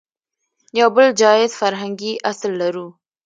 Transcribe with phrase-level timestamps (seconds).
[0.79, 2.87] يو بل جايز فرهنګي اصل لرو